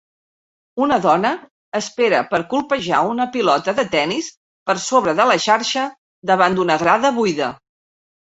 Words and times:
Una 0.83 0.95
dona 1.01 1.31
espera 1.79 2.21
per 2.31 2.39
colpejar 2.53 3.01
una 3.09 3.27
pilota 3.35 3.75
de 3.81 3.85
tennis 3.97 4.31
per 4.71 4.75
sobre 4.87 5.13
de 5.21 5.29
la 5.33 5.37
xarxa 5.45 5.83
davant 6.33 6.57
d'una 6.61 6.79
grada 6.85 7.13
buida. 7.19 7.51